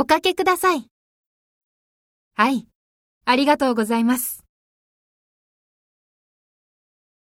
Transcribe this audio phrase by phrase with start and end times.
[0.00, 0.86] おかけください。
[2.34, 2.66] はい。
[3.26, 4.42] ありがとうございます。